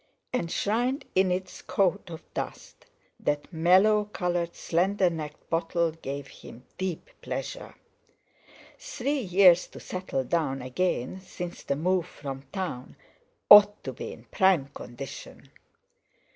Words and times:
Enshrined 0.33 1.05
in 1.13 1.29
its 1.31 1.61
coat 1.61 2.09
of 2.09 2.23
dust, 2.33 2.87
that 3.19 3.53
mellow 3.53 4.05
coloured, 4.05 4.55
slender 4.55 5.11
necked 5.11 5.47
bottle 5.51 5.91
gave 5.91 6.25
him 6.27 6.63
deep 6.79 7.11
pleasure. 7.21 7.75
Three 8.79 9.19
years 9.19 9.67
to 9.67 9.79
settle 9.79 10.23
down 10.23 10.59
again 10.63 11.19
since 11.21 11.61
the 11.61 11.75
move 11.75 12.07
from 12.07 12.41
Town—ought 12.51 13.83
to 13.83 13.93
be 13.93 14.11
in 14.11 14.23
prime 14.23 14.69
condition! 14.69 15.51